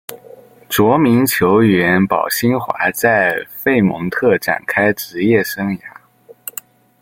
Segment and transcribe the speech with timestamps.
[0.67, 5.81] 着名球员保辛华在费蒙特展开职业生涯。